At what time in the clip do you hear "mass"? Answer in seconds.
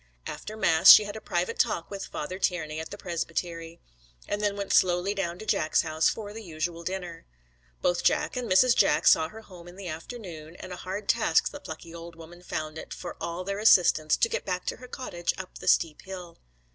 0.57-0.89